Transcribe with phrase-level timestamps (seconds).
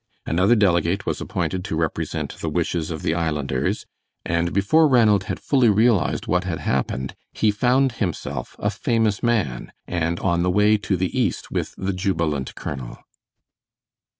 [0.25, 3.85] Another delegate was appointed to represent the wishes of the islanders,
[4.25, 9.71] and before Ranald had fully realized what had happened he found himself a famous man,
[9.85, 12.97] and on the way to the East with the jubilant colonel.